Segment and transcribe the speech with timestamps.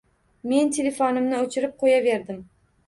[0.53, 2.45] Men telefonimni o'chirib qo'yaverdim